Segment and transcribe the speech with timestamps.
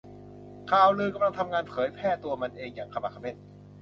[0.69, 3.35] ข่าวลือกำลังทำงานเผยแพร่ตัวมันเองอย่างขมักเขม้น